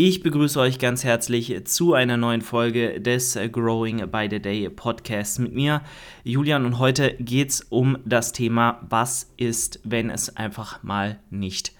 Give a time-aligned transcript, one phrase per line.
[0.00, 5.40] Ich begrüße euch ganz herzlich zu einer neuen Folge des Growing by the Day Podcasts
[5.40, 5.82] mit mir,
[6.22, 6.66] Julian.
[6.66, 11.72] Und heute geht es um das Thema, was ist, wenn es einfach mal nicht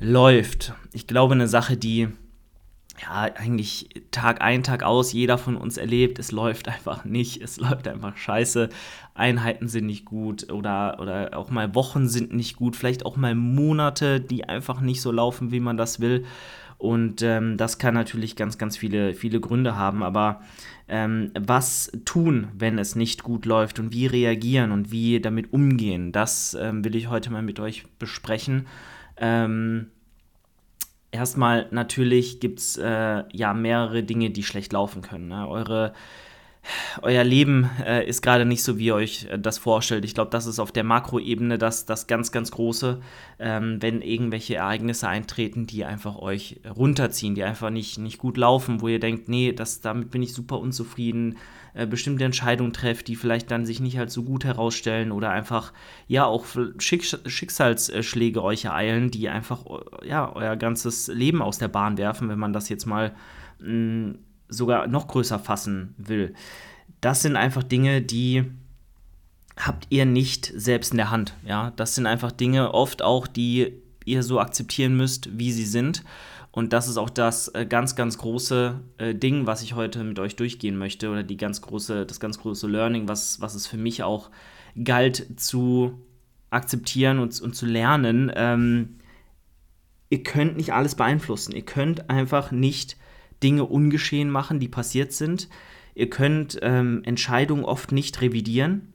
[0.00, 0.74] läuft.
[0.92, 2.08] Ich glaube, eine Sache, die
[3.00, 7.58] ja eigentlich Tag ein, Tag aus jeder von uns erlebt, es läuft einfach nicht, es
[7.58, 8.70] läuft einfach scheiße.
[9.14, 13.36] Einheiten sind nicht gut oder, oder auch mal Wochen sind nicht gut, vielleicht auch mal
[13.36, 16.24] Monate, die einfach nicht so laufen, wie man das will.
[16.82, 20.02] Und ähm, das kann natürlich ganz, ganz viele, viele Gründe haben.
[20.02, 20.40] Aber
[20.88, 26.10] ähm, was tun, wenn es nicht gut läuft und wie reagieren und wie damit umgehen,
[26.10, 28.66] das ähm, will ich heute mal mit euch besprechen.
[29.16, 29.92] Ähm,
[31.12, 35.28] erstmal natürlich gibt es äh, ja mehrere Dinge, die schlecht laufen können.
[35.28, 35.46] Ne?
[35.46, 35.92] Eure
[37.02, 40.04] euer Leben äh, ist gerade nicht so, wie ihr euch äh, das vorstellt.
[40.04, 43.00] Ich glaube, das ist auf der Makroebene das, das ganz, ganz Große,
[43.38, 48.80] ähm, wenn irgendwelche Ereignisse eintreten, die einfach euch runterziehen, die einfach nicht, nicht gut laufen,
[48.80, 51.38] wo ihr denkt, nee, das, damit bin ich super unzufrieden,
[51.74, 55.72] äh, bestimmte Entscheidungen trefft, die vielleicht dann sich nicht als so gut herausstellen oder einfach,
[56.06, 56.46] ja, auch
[56.78, 59.64] Schicks Schicksalsschläge euch ereilen, die einfach,
[60.04, 63.14] ja, euer ganzes Leben aus der Bahn werfen, wenn man das jetzt mal
[63.58, 64.18] mh, mm,
[64.52, 66.34] sogar noch größer fassen will.
[67.00, 68.44] Das sind einfach Dinge, die
[69.56, 71.34] habt ihr nicht selbst in der Hand.
[71.46, 76.04] Ja, das sind einfach Dinge oft auch, die ihr so akzeptieren müsst, wie sie sind.
[76.50, 80.18] Und das ist auch das äh, ganz, ganz große äh, Ding, was ich heute mit
[80.18, 83.78] euch durchgehen möchte, oder die ganz große, das ganz große Learning, was, was es für
[83.78, 84.30] mich auch
[84.84, 85.98] galt zu
[86.50, 88.30] akzeptieren und, und zu lernen.
[88.34, 88.98] Ähm,
[90.10, 91.54] ihr könnt nicht alles beeinflussen.
[91.54, 92.98] Ihr könnt einfach nicht
[93.42, 95.48] Dinge ungeschehen machen, die passiert sind.
[95.94, 98.92] Ihr könnt ähm, Entscheidungen oft nicht revidieren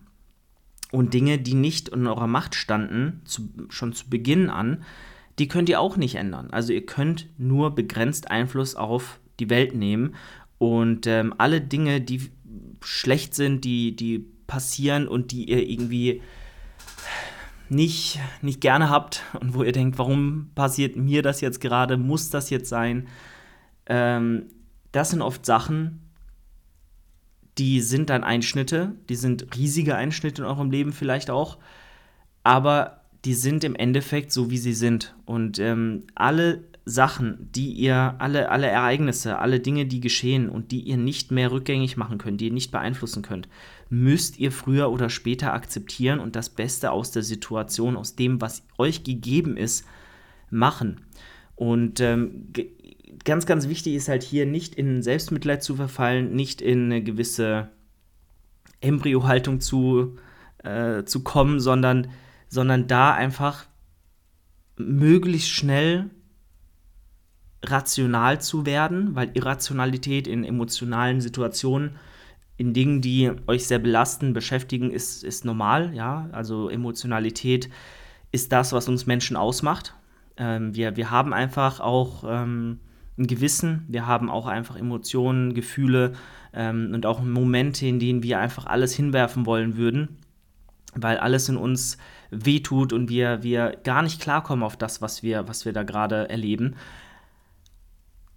[0.91, 4.83] und Dinge, die nicht in eurer Macht standen, zu, schon zu Beginn an,
[5.39, 6.49] die könnt ihr auch nicht ändern.
[6.51, 10.15] Also ihr könnt nur begrenzt Einfluss auf die Welt nehmen
[10.57, 12.31] und ähm, alle Dinge, die
[12.81, 16.21] schlecht sind, die, die passieren und die ihr irgendwie
[17.69, 22.29] nicht, nicht gerne habt und wo ihr denkt, warum passiert mir das jetzt gerade, muss
[22.29, 23.07] das jetzt sein,
[23.87, 24.47] ähm,
[24.91, 26.01] das sind oft Sachen,
[27.57, 31.57] die sind dann Einschnitte, die sind riesige Einschnitte in eurem Leben vielleicht auch,
[32.43, 35.15] aber die sind im Endeffekt so, wie sie sind.
[35.25, 40.81] Und ähm, alle Sachen, die ihr, alle, alle Ereignisse, alle Dinge, die geschehen und die
[40.81, 43.49] ihr nicht mehr rückgängig machen könnt, die ihr nicht beeinflussen könnt,
[43.89, 48.63] müsst ihr früher oder später akzeptieren und das Beste aus der Situation, aus dem, was
[48.77, 49.85] euch gegeben ist,
[50.49, 51.01] machen.
[51.57, 52.53] Und ähm,
[53.25, 57.69] ganz, ganz wichtig ist halt hier nicht in Selbstmitleid zu verfallen, nicht in eine gewisse
[58.79, 60.17] Embryohaltung zu,
[60.63, 62.07] äh, zu kommen, sondern,
[62.47, 63.65] sondern da einfach
[64.77, 66.11] möglichst schnell
[67.63, 71.97] rational zu werden, weil Irrationalität in emotionalen Situationen,
[72.55, 76.29] in Dingen, die euch sehr belasten, beschäftigen, ist, ist normal, ja.
[76.31, 77.69] Also Emotionalität
[78.31, 79.95] ist das, was uns Menschen ausmacht.
[80.37, 82.79] Ähm, wir, wir haben einfach auch ähm,
[83.17, 86.13] ein Gewissen, wir haben auch einfach Emotionen, Gefühle
[86.53, 90.17] ähm, und auch Momente, in denen wir einfach alles hinwerfen wollen würden,
[90.93, 91.97] weil alles in uns
[92.29, 96.29] wehtut und wir, wir gar nicht klarkommen auf das, was wir, was wir da gerade
[96.29, 96.75] erleben.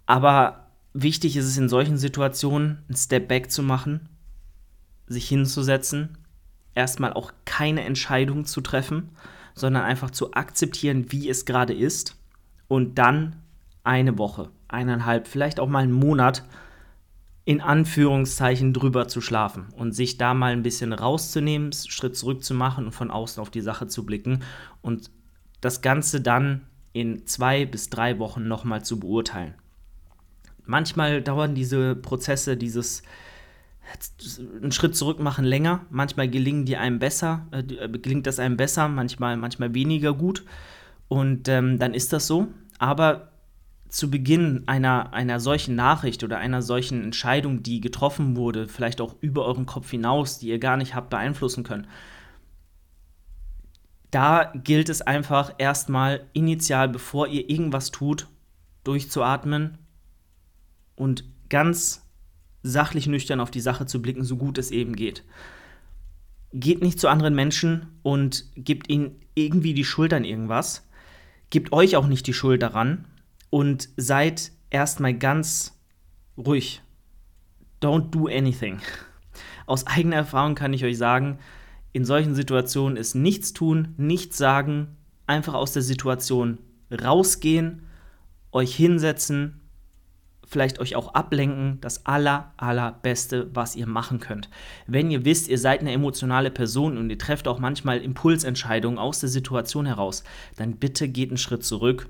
[0.05, 4.09] Aber wichtig ist es in solchen Situationen, einen Step back zu machen,
[5.07, 6.17] sich hinzusetzen,
[6.73, 9.09] erstmal auch keine Entscheidung zu treffen,
[9.55, 12.17] sondern einfach zu akzeptieren, wie es gerade ist
[12.67, 13.37] und dann
[13.83, 16.43] eine Woche, eineinhalb, vielleicht auch mal einen Monat
[17.43, 22.53] in Anführungszeichen drüber zu schlafen und sich da mal ein bisschen rauszunehmen, Schritt zurück zu
[22.53, 24.43] machen und von außen auf die Sache zu blicken
[24.81, 25.09] und
[25.59, 26.61] das Ganze dann
[26.93, 29.55] in zwei bis drei Wochen nochmal zu beurteilen.
[30.65, 33.01] Manchmal dauern diese Prozesse, dieses
[34.61, 38.57] einen Schritt zurück machen länger, manchmal gelingen die einem besser, äh, äh, gelingt das einem
[38.57, 40.43] besser, manchmal, manchmal weniger gut
[41.07, 42.47] und ähm, dann ist das so.
[42.79, 43.31] Aber
[43.89, 49.15] zu Beginn einer, einer solchen Nachricht oder einer solchen Entscheidung, die getroffen wurde, vielleicht auch
[49.19, 51.87] über euren Kopf hinaus, die ihr gar nicht habt beeinflussen können,
[54.09, 58.27] da gilt es einfach erstmal initial, bevor ihr irgendwas tut,
[58.83, 59.77] durchzuatmen
[60.95, 62.09] und ganz
[62.63, 65.23] sachlich nüchtern auf die Sache zu blicken, so gut es eben geht.
[66.53, 70.87] Geht nicht zu anderen Menschen und gebt ihnen irgendwie die Schuld an irgendwas.
[71.49, 73.05] Gebt euch auch nicht die Schuld daran,
[73.51, 75.79] und seid erstmal ganz
[76.35, 76.81] ruhig.
[77.79, 78.79] Don't do anything.
[79.67, 81.37] Aus eigener Erfahrung kann ich euch sagen,
[81.93, 84.95] in solchen Situationen ist nichts tun, nichts sagen,
[85.27, 86.57] einfach aus der Situation
[86.91, 87.83] rausgehen,
[88.51, 89.60] euch hinsetzen,
[90.51, 94.49] vielleicht euch auch ablenken, das aller, allerbeste, was ihr machen könnt.
[94.85, 99.21] Wenn ihr wisst, ihr seid eine emotionale Person und ihr trefft auch manchmal Impulsentscheidungen aus
[99.21, 100.25] der Situation heraus,
[100.57, 102.09] dann bitte geht einen Schritt zurück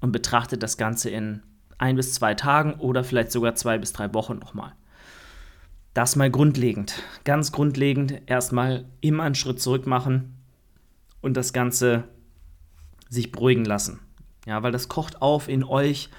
[0.00, 1.42] und betrachtet das Ganze in
[1.78, 4.74] ein bis zwei Tagen oder vielleicht sogar zwei bis drei Wochen nochmal.
[5.94, 7.02] Das mal grundlegend.
[7.24, 10.36] Ganz grundlegend erstmal immer einen Schritt zurück machen
[11.22, 12.04] und das Ganze
[13.08, 14.00] sich beruhigen lassen.
[14.44, 16.10] Ja, weil das kocht auf in euch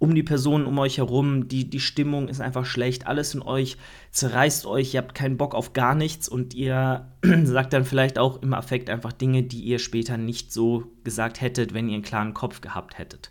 [0.00, 3.76] um die Personen um euch herum, die, die Stimmung ist einfach schlecht, alles in euch
[4.12, 7.06] zerreißt euch, ihr habt keinen Bock auf gar nichts und ihr
[7.44, 11.74] sagt dann vielleicht auch im Affekt einfach Dinge, die ihr später nicht so gesagt hättet,
[11.74, 13.30] wenn ihr einen klaren Kopf gehabt hättet.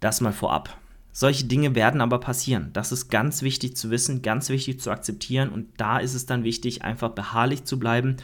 [0.00, 0.78] Das mal vorab.
[1.12, 2.70] Solche Dinge werden aber passieren.
[2.72, 6.42] Das ist ganz wichtig zu wissen, ganz wichtig zu akzeptieren und da ist es dann
[6.42, 8.16] wichtig, einfach beharrlich zu bleiben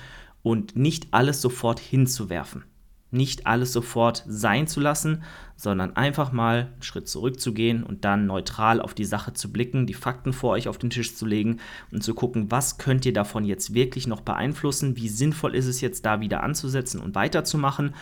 [0.42, 2.64] und nicht alles sofort hinzuwerfen
[3.12, 5.22] nicht alles sofort sein zu lassen,
[5.54, 9.94] sondern einfach mal einen Schritt zurückzugehen und dann neutral auf die Sache zu blicken, die
[9.94, 11.58] Fakten vor euch auf den Tisch zu legen
[11.92, 15.80] und zu gucken, was könnt ihr davon jetzt wirklich noch beeinflussen, wie sinnvoll ist es
[15.80, 17.94] jetzt da wieder anzusetzen und weiterzumachen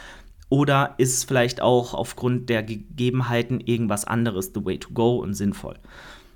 [0.48, 5.34] oder ist es vielleicht auch aufgrund der Gegebenheiten irgendwas anderes the way to go und
[5.34, 5.78] sinnvoll.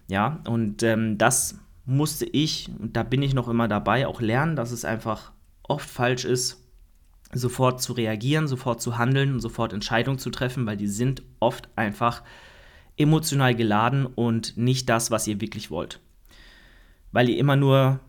[0.09, 4.57] Ja, und ähm, das musste ich, und da bin ich noch immer dabei, auch lernen,
[4.57, 5.33] dass es einfach
[5.63, 6.64] oft falsch ist,
[7.35, 11.69] sofort zu reagieren, sofort zu handeln und sofort Entscheidungen zu treffen, weil die sind oft
[11.77, 12.23] einfach
[12.97, 16.01] emotional geladen und nicht das, was ihr wirklich wollt.
[17.13, 18.01] Weil ihr immer nur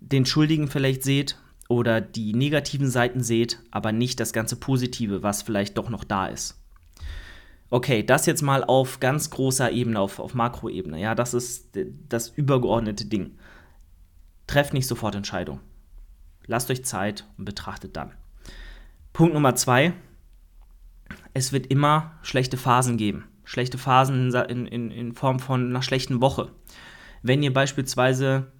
[0.00, 1.36] den Schuldigen vielleicht seht
[1.68, 6.26] oder die negativen Seiten seht, aber nicht das ganze Positive, was vielleicht doch noch da
[6.26, 6.58] ist.
[7.70, 10.98] Okay, das jetzt mal auf ganz großer Ebene, auf, auf Makroebene.
[10.98, 11.76] Ja, das ist
[12.08, 13.36] das übergeordnete Ding.
[14.46, 15.60] Trefft nicht sofort Entscheidungen.
[16.46, 18.14] Lasst euch Zeit und betrachtet dann.
[19.12, 19.94] Punkt Nummer zwei,
[21.34, 23.24] es wird immer schlechte Phasen geben.
[23.44, 26.50] Schlechte Phasen in, in, in Form von einer schlechten Woche.
[27.22, 28.52] Wenn ihr beispielsweise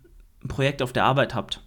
[0.43, 1.63] ein Projekt auf der Arbeit habt,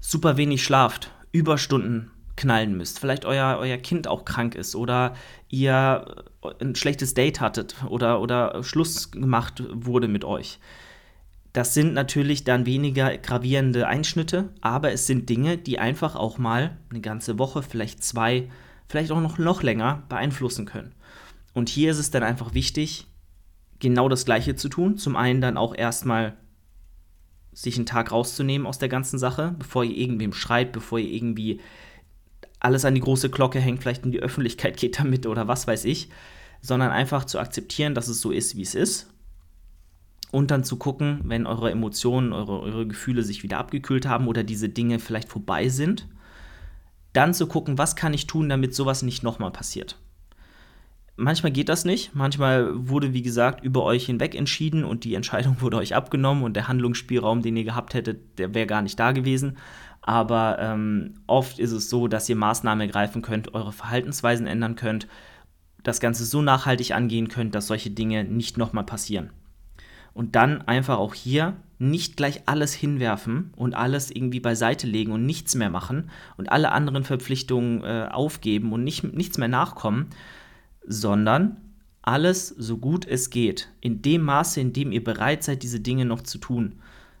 [0.00, 5.14] super wenig schlaft, Überstunden knallen müsst, vielleicht euer, euer Kind auch krank ist oder
[5.48, 6.24] ihr
[6.60, 10.58] ein schlechtes Date hattet oder, oder Schluss gemacht wurde mit euch.
[11.52, 16.78] Das sind natürlich dann weniger gravierende Einschnitte, aber es sind Dinge, die einfach auch mal
[16.90, 18.48] eine ganze Woche, vielleicht zwei,
[18.88, 20.94] vielleicht auch noch, noch länger beeinflussen können.
[21.52, 23.06] Und hier ist es dann einfach wichtig,
[23.80, 24.96] genau das Gleiche zu tun.
[24.96, 26.36] Zum einen dann auch erstmal
[27.52, 31.60] sich einen Tag rauszunehmen aus der ganzen Sache, bevor ihr irgendwem schreit, bevor ihr irgendwie
[32.60, 35.84] alles an die große Glocke hängt, vielleicht in die Öffentlichkeit geht damit oder was weiß
[35.84, 36.08] ich,
[36.62, 39.11] sondern einfach zu akzeptieren, dass es so ist, wie es ist
[40.32, 44.42] und dann zu gucken, wenn eure Emotionen, eure, eure Gefühle sich wieder abgekühlt haben oder
[44.42, 46.08] diese Dinge vielleicht vorbei sind,
[47.12, 49.98] dann zu gucken, was kann ich tun, damit sowas nicht nochmal passiert.
[51.16, 55.56] Manchmal geht das nicht, manchmal wurde, wie gesagt, über euch hinweg entschieden und die Entscheidung
[55.60, 59.12] wurde euch abgenommen und der Handlungsspielraum, den ihr gehabt hättet, der wäre gar nicht da
[59.12, 59.58] gewesen.
[60.00, 65.06] Aber ähm, oft ist es so, dass ihr Maßnahmen ergreifen könnt, eure Verhaltensweisen ändern könnt,
[65.82, 69.30] das Ganze so nachhaltig angehen könnt, dass solche Dinge nicht nochmal passieren
[70.14, 75.26] und dann einfach auch hier nicht gleich alles hinwerfen und alles irgendwie beiseite legen und
[75.26, 80.06] nichts mehr machen und alle anderen Verpflichtungen äh, aufgeben und nicht, nichts mehr nachkommen,
[80.86, 81.56] sondern
[82.02, 86.04] alles so gut es geht, in dem Maße, in dem ihr bereit seid, diese Dinge
[86.04, 86.76] noch zu tun,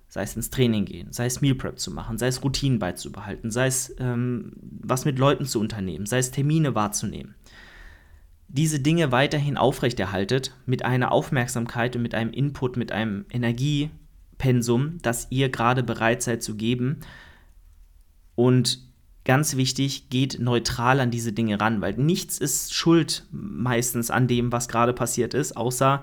[0.08, 3.50] sei es ins Training gehen, sei es Meal Prep zu machen, sei es Routinen beizubehalten,
[3.50, 7.34] sei es ähm, was mit Leuten zu unternehmen, sei es Termine wahrzunehmen
[8.52, 15.26] diese Dinge weiterhin aufrechterhaltet mit einer Aufmerksamkeit und mit einem Input, mit einem Energiepensum, das
[15.30, 17.00] ihr gerade bereit seid zu geben.
[18.34, 18.86] Und
[19.24, 24.52] ganz wichtig, geht neutral an diese Dinge ran, weil nichts ist schuld meistens an dem,
[24.52, 26.02] was gerade passiert ist, außer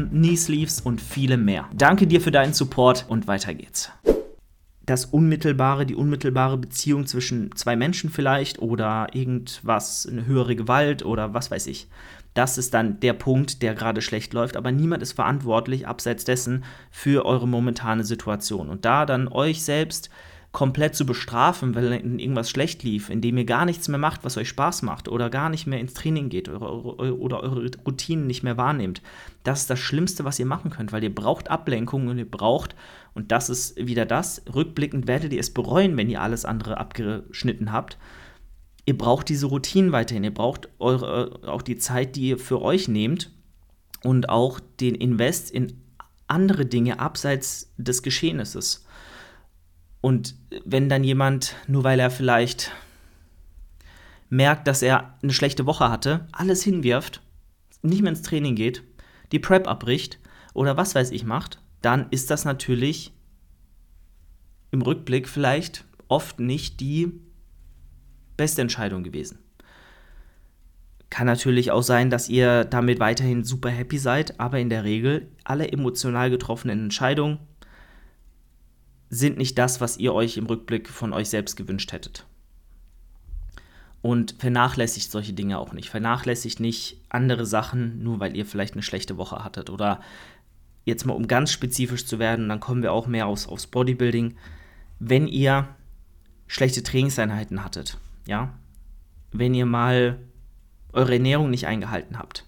[0.01, 1.67] Hosen, Knee Sleeves und viele mehr.
[1.73, 3.91] Danke dir für deinen Support und weiter geht's.
[4.85, 11.33] Das unmittelbare, die unmittelbare Beziehung zwischen zwei Menschen vielleicht oder irgendwas, eine höhere Gewalt oder
[11.33, 11.87] was weiß ich.
[12.33, 16.63] Das ist dann der Punkt, der gerade schlecht läuft, aber niemand ist verantwortlich, abseits dessen,
[16.89, 18.69] für eure momentane Situation.
[18.69, 20.09] Und da dann euch selbst
[20.51, 24.49] komplett zu bestrafen, weil irgendwas schlecht lief, indem ihr gar nichts mehr macht, was euch
[24.49, 28.57] Spaß macht oder gar nicht mehr ins Training geht oder, oder, eure Routinen nicht mehr
[28.57, 29.01] wahrnehmt.
[29.43, 32.75] Das ist das Schlimmste, was ihr machen könnt, weil ihr braucht Ablenkung und ihr braucht,
[33.13, 37.71] und das ist wieder das, rückblickend werdet ihr es bereuen, wenn ihr alles andere abgeschnitten
[37.71, 37.97] habt.
[38.85, 42.89] Ihr braucht diese Routinen weiterhin, ihr braucht eure, auch die Zeit, die ihr für euch
[42.89, 43.31] nehmt
[44.03, 45.81] und auch den Invest in
[46.27, 48.85] andere Dinge abseits des Geschehnisses.
[50.01, 52.71] Und wenn dann jemand, nur weil er vielleicht
[54.29, 57.21] merkt, dass er eine schlechte Woche hatte, alles hinwirft,
[57.83, 58.83] nicht mehr ins Training geht,
[59.31, 60.19] die Prep abbricht
[60.53, 63.13] oder was weiß ich macht, dann ist das natürlich
[64.71, 67.11] im Rückblick vielleicht oft nicht die
[68.37, 69.39] beste Entscheidung gewesen.
[71.09, 75.29] Kann natürlich auch sein, dass ihr damit weiterhin super happy seid, aber in der Regel
[75.43, 77.39] alle emotional getroffenen Entscheidungen
[79.11, 82.25] sind nicht das, was ihr euch im Rückblick von euch selbst gewünscht hättet.
[84.01, 85.89] Und vernachlässigt solche Dinge auch nicht.
[85.89, 89.69] Vernachlässigt nicht andere Sachen, nur weil ihr vielleicht eine schlechte Woche hattet.
[89.69, 89.99] Oder
[90.85, 94.37] jetzt mal um ganz spezifisch zu werden, dann kommen wir auch mehr aus, aufs Bodybuilding.
[94.97, 95.67] Wenn ihr
[96.47, 98.53] schlechte Trainingseinheiten hattet, ja,
[99.33, 100.19] wenn ihr mal
[100.93, 102.45] eure Ernährung nicht eingehalten habt,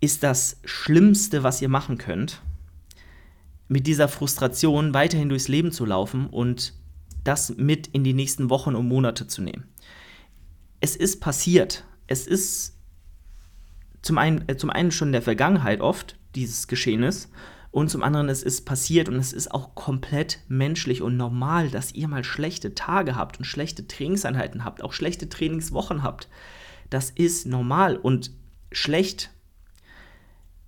[0.00, 2.42] ist das Schlimmste, was ihr machen könnt,
[3.72, 6.74] mit dieser Frustration weiterhin durchs Leben zu laufen und
[7.24, 9.64] das mit in die nächsten Wochen und Monate zu nehmen.
[10.80, 11.84] Es ist passiert.
[12.06, 12.76] Es ist
[14.02, 17.30] zum einen, äh, zum einen schon in der Vergangenheit oft dieses Geschehnis
[17.70, 21.94] und zum anderen es ist passiert und es ist auch komplett menschlich und normal, dass
[21.94, 26.28] ihr mal schlechte Tage habt und schlechte Trainingseinheiten habt, auch schlechte Trainingswochen habt.
[26.90, 28.32] Das ist normal und
[28.70, 29.30] schlecht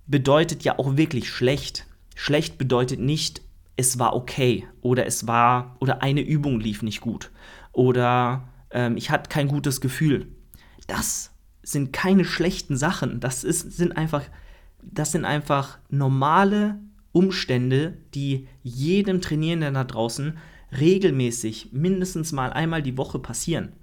[0.07, 1.85] bedeutet ja auch wirklich schlecht.
[2.15, 3.41] Schlecht bedeutet nicht,
[3.75, 7.29] es war okay oder es war oder eine Übung lief nicht gut
[7.73, 10.27] oder ähm, ich hatte kein gutes Gefühl.
[10.87, 11.31] Das
[11.61, 13.19] sind keine schlechten Sachen.
[13.19, 14.23] Das ist, sind einfach,
[14.81, 16.79] das sind einfach normale
[17.11, 20.37] Umstände, die jedem Trainierenden da draußen
[20.77, 23.73] regelmäßig mindestens mal einmal die Woche passieren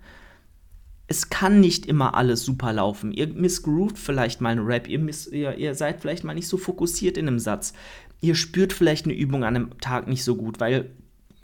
[1.12, 3.12] es kann nicht immer alles super laufen.
[3.12, 6.56] Ihr missgroovt vielleicht mal eine Rap, ihr, miss, ihr, ihr seid vielleicht mal nicht so
[6.56, 7.74] fokussiert in einem Satz.
[8.22, 10.90] Ihr spürt vielleicht eine Übung an einem Tag nicht so gut, weil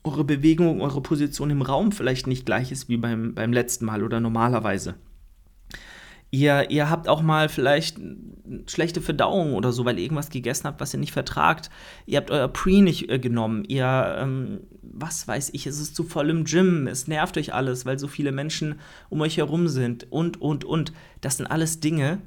[0.04, 4.02] eure Bewegung, eure Position im Raum vielleicht nicht gleich ist wie beim, beim letzten Mal
[4.04, 4.94] oder normalerweise.
[6.30, 7.98] Ihr, ihr habt auch mal vielleicht
[8.66, 11.68] schlechte Verdauung oder so, weil ihr irgendwas gegessen habt, was ihr nicht vertragt.
[12.06, 13.64] Ihr habt euer Pre nicht äh, genommen.
[13.64, 16.86] Ihr, ähm, was weiß ich, es ist zu voll im Gym.
[16.86, 20.06] Es nervt euch alles, weil so viele Menschen um euch herum sind.
[20.10, 20.92] Und, und, und.
[21.22, 22.20] Das sind alles Dinge,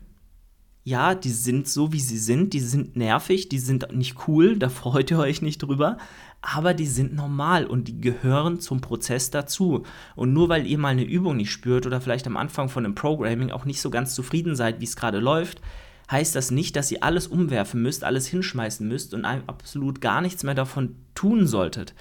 [0.83, 2.53] ja, die sind so, wie sie sind.
[2.53, 4.57] Die sind nervig, die sind nicht cool.
[4.57, 5.97] Da freut ihr euch nicht drüber
[6.41, 9.83] aber die sind normal und die gehören zum Prozess dazu.
[10.15, 12.95] Und nur weil ihr mal eine Übung nicht spürt oder vielleicht am Anfang von einem
[12.95, 15.61] Programming auch nicht so ganz zufrieden seid, wie es gerade läuft,
[16.09, 20.43] heißt das nicht, dass ihr alles umwerfen müsst, alles hinschmeißen müsst und absolut gar nichts
[20.43, 21.93] mehr davon tun solltet.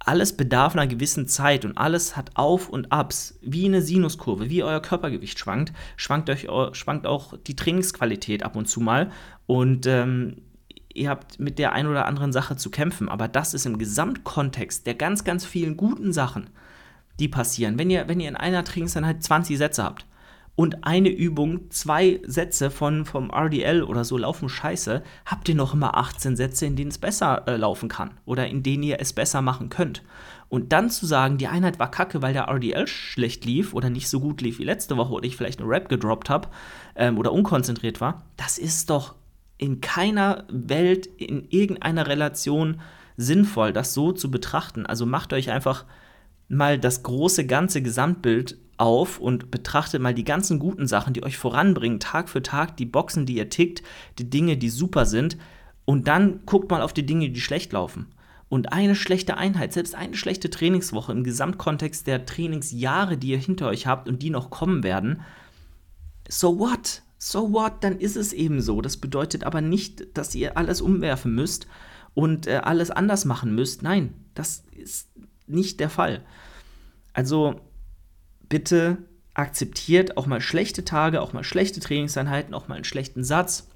[0.00, 4.62] Alles bedarf einer gewissen Zeit und alles hat Auf und Abs, wie eine Sinuskurve, wie
[4.62, 9.10] euer Körpergewicht schwankt, schwankt, euch, schwankt auch die Trainingsqualität ab und zu mal.
[9.46, 10.36] Und ähm,
[10.94, 14.86] ihr habt mit der einen oder anderen Sache zu kämpfen, aber das ist im Gesamtkontext
[14.86, 16.50] der ganz, ganz vielen guten Sachen,
[17.18, 17.78] die passieren.
[17.78, 20.06] Wenn ihr, wenn ihr in einer Trainingseinheit 20 Sätze habt
[20.58, 25.72] und eine Übung, zwei Sätze von, vom RDL oder so laufen scheiße, habt ihr noch
[25.72, 29.12] immer 18 Sätze, in denen es besser äh, laufen kann oder in denen ihr es
[29.12, 30.02] besser machen könnt.
[30.48, 34.08] Und dann zu sagen, die Einheit war kacke, weil der RDL schlecht lief oder nicht
[34.08, 36.48] so gut lief wie letzte Woche oder ich vielleicht eine Rap gedroppt habe
[36.96, 39.14] ähm, oder unkonzentriert war, das ist doch
[39.58, 42.80] in keiner Welt, in irgendeiner Relation
[43.16, 44.86] sinnvoll, das so zu betrachten.
[44.86, 45.84] Also macht euch einfach
[46.48, 51.36] mal das große ganze Gesamtbild auf und betrachtet mal die ganzen guten Sachen, die euch
[51.36, 53.82] voranbringen, Tag für Tag, die Boxen, die ihr tickt,
[54.18, 55.36] die Dinge, die super sind.
[55.84, 58.06] Und dann guckt mal auf die Dinge, die schlecht laufen.
[58.48, 63.68] Und eine schlechte Einheit, selbst eine schlechte Trainingswoche im Gesamtkontext der Trainingsjahre, die ihr hinter
[63.68, 65.20] euch habt und die noch kommen werden,
[66.28, 67.02] so what?
[67.18, 68.80] so what, dann ist es eben so.
[68.80, 71.66] Das bedeutet aber nicht, dass ihr alles umwerfen müsst
[72.14, 73.82] und äh, alles anders machen müsst.
[73.82, 75.08] Nein, das ist
[75.46, 76.24] nicht der Fall.
[77.12, 77.60] Also
[78.48, 78.98] bitte
[79.34, 83.68] akzeptiert auch mal schlechte Tage, auch mal schlechte Trainingseinheiten, auch mal einen schlechten Satz,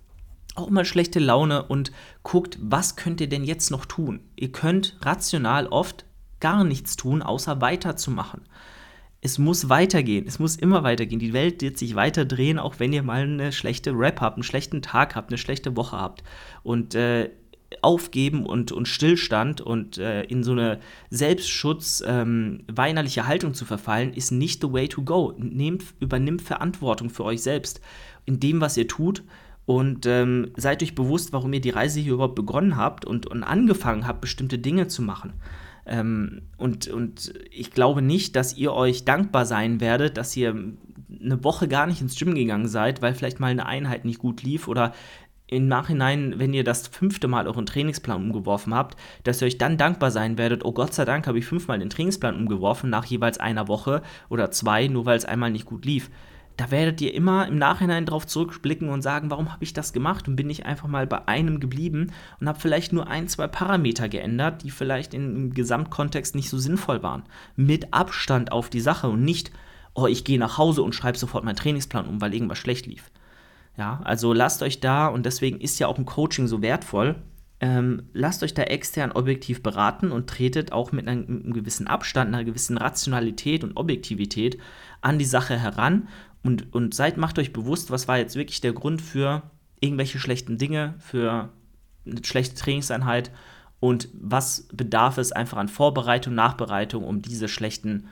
[0.54, 4.20] auch mal schlechte Laune und guckt, was könnt ihr denn jetzt noch tun?
[4.36, 6.04] Ihr könnt rational oft
[6.40, 8.42] gar nichts tun, außer weiterzumachen
[9.24, 10.26] es muss weitergehen.
[10.26, 11.20] Es muss immer weitergehen.
[11.20, 14.42] Die Welt wird sich weiter drehen, auch wenn ihr mal eine schlechte Rap habt, einen
[14.42, 16.24] schlechten Tag habt, eine schlechte Woche habt.
[16.64, 17.30] Und äh,
[17.80, 24.12] Aufgeben und, und Stillstand und äh, in so eine Selbstschutz, ähm, weinerliche Haltung zu verfallen,
[24.12, 25.34] ist nicht the way to go.
[25.38, 27.80] Nehmt, übernimmt Verantwortung für euch selbst
[28.26, 29.22] in dem, was ihr tut
[29.64, 33.42] und ähm, seid euch bewusst, warum ihr die Reise hier überhaupt begonnen habt und, und
[33.42, 35.34] angefangen habt, bestimmte Dinge zu machen.
[35.86, 40.54] Ähm, und, und ich glaube nicht, dass ihr euch dankbar sein werdet, dass ihr
[41.20, 44.42] eine Woche gar nicht ins Gym gegangen seid, weil vielleicht mal eine Einheit nicht gut
[44.42, 44.92] lief oder
[45.52, 49.76] im Nachhinein, wenn ihr das fünfte Mal euren Trainingsplan umgeworfen habt, dass ihr euch dann
[49.76, 53.38] dankbar sein werdet, oh Gott sei Dank habe ich fünfmal den Trainingsplan umgeworfen nach jeweils
[53.38, 56.10] einer Woche oder zwei, nur weil es einmal nicht gut lief
[56.56, 60.28] da werdet ihr immer im Nachhinein drauf zurückblicken und sagen, warum habe ich das gemacht
[60.28, 64.08] und bin ich einfach mal bei einem geblieben und habe vielleicht nur ein, zwei Parameter
[64.08, 67.24] geändert, die vielleicht im Gesamtkontext nicht so sinnvoll waren.
[67.56, 69.50] Mit Abstand auf die Sache und nicht,
[69.94, 73.10] oh, ich gehe nach Hause und schreibe sofort meinen Trainingsplan um, weil irgendwas schlecht lief.
[73.76, 77.16] Ja, also lasst euch da, und deswegen ist ja auch ein Coaching so wertvoll,
[77.60, 82.34] ähm, lasst euch da extern objektiv beraten und tretet auch mit einem, einem, gewissen Abstand,
[82.34, 84.58] einer gewissen Rationalität und Objektivität
[85.00, 86.08] an die Sache heran.
[86.42, 89.42] Und, und seid, macht euch bewusst, was war jetzt wirklich der Grund für
[89.78, 91.50] irgendwelche schlechten Dinge, für
[92.04, 93.30] eine schlechte Trainingseinheit
[93.78, 98.08] und was bedarf es einfach an Vorbereitung, Nachbereitung, um diese schlechten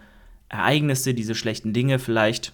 [0.49, 2.53] Ereignisse, diese schlechten Dinge vielleicht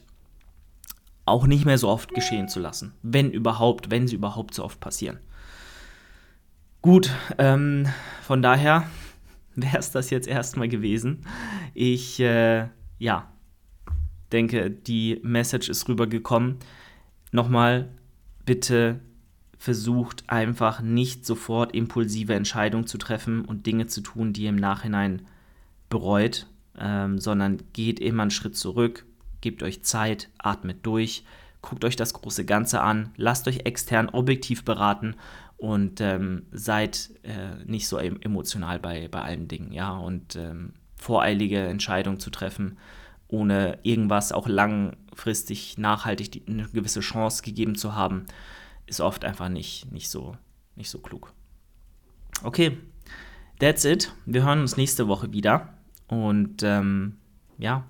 [1.27, 2.95] auch nicht mehr so oft geschehen zu lassen.
[3.03, 5.19] Wenn überhaupt, wenn sie überhaupt so oft passieren.
[6.83, 7.87] Gut, ähm,
[8.23, 8.85] von daher
[9.57, 11.27] wäre es das jetzt erstmal gewesen.
[11.75, 12.69] Ich, äh,
[12.99, 13.31] ja,
[14.33, 16.59] denke, die Message ist rübergekommen.
[17.33, 17.89] Nochmal,
[18.45, 19.01] bitte
[19.59, 24.57] versucht einfach nicht sofort impulsive Entscheidungen zu treffen und Dinge zu tun, die ihr im
[24.57, 25.23] Nachhinein
[25.89, 26.47] bereut,
[26.79, 29.06] ähm, sondern geht immer einen Schritt zurück,
[29.41, 31.25] gebt euch Zeit, atmet durch,
[31.63, 35.17] guckt euch das große Ganze an, lasst euch extern objektiv beraten
[35.57, 41.61] und ähm, seid äh, nicht so emotional bei, bei allen Dingen, ja, und ähm, voreilige
[41.61, 42.77] Entscheidungen zu treffen
[43.29, 48.27] ohne irgendwas auch langfristig nachhaltig die, eine gewisse Chance gegeben zu haben,
[48.87, 50.37] ist oft einfach nicht, nicht, so,
[50.77, 51.33] nicht so klug.
[52.43, 52.79] Okay,
[53.59, 54.13] that's it.
[54.27, 55.75] Wir hören uns nächste Woche wieder.
[56.09, 57.17] Und ähm,
[57.59, 57.85] ja,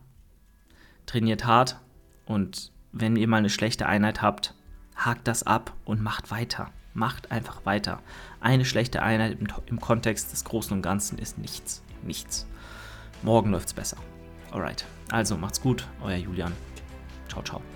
[1.07, 1.81] trainiert hart.
[2.27, 4.55] Und wenn ihr mal eine schlechte Einheit habt,
[4.97, 6.71] hakt das ab und macht weiter.
[6.95, 8.01] Macht einfach weiter.
[8.41, 11.83] Eine schlechte Einheit im, im Kontext des Großen und Ganzen ist nichts.
[12.03, 12.47] Nichts.
[13.23, 13.99] Morgen läuft's besser.
[14.51, 14.85] Alright.
[15.11, 16.53] Also macht's gut, euer Julian.
[17.29, 17.76] Ciao, ciao.